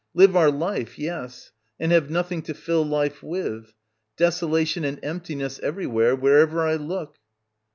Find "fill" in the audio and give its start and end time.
2.55-2.83